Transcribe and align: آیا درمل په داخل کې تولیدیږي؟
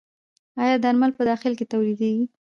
آیا 0.63 0.75
درمل 0.83 1.11
په 1.17 1.23
داخل 1.29 1.53
کې 1.57 1.65
تولیدیږي؟ 1.71 2.25